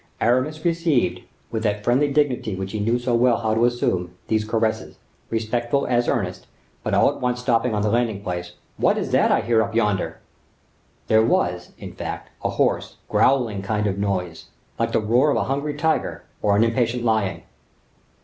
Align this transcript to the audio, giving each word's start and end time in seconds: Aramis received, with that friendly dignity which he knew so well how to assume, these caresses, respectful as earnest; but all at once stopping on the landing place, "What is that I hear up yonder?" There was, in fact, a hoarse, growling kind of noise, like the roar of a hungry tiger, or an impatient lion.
Aramis 0.19 0.65
received, 0.65 1.21
with 1.51 1.61
that 1.61 1.83
friendly 1.83 2.11
dignity 2.11 2.55
which 2.55 2.71
he 2.71 2.79
knew 2.79 2.97
so 2.97 3.13
well 3.13 3.37
how 3.37 3.53
to 3.53 3.65
assume, 3.65 4.15
these 4.29 4.43
caresses, 4.43 4.97
respectful 5.29 5.85
as 5.85 6.07
earnest; 6.07 6.47
but 6.81 6.95
all 6.95 7.07
at 7.13 7.21
once 7.21 7.39
stopping 7.39 7.75
on 7.75 7.83
the 7.83 7.91
landing 7.91 8.23
place, 8.23 8.53
"What 8.77 8.97
is 8.97 9.11
that 9.11 9.31
I 9.31 9.41
hear 9.41 9.61
up 9.61 9.75
yonder?" 9.75 10.19
There 11.05 11.21
was, 11.23 11.73
in 11.77 11.93
fact, 11.93 12.31
a 12.43 12.49
hoarse, 12.49 12.95
growling 13.09 13.61
kind 13.61 13.85
of 13.85 13.99
noise, 13.99 14.45
like 14.79 14.91
the 14.91 14.99
roar 14.99 15.29
of 15.29 15.37
a 15.37 15.43
hungry 15.43 15.75
tiger, 15.75 16.23
or 16.41 16.55
an 16.55 16.63
impatient 16.63 17.03
lion. 17.05 17.43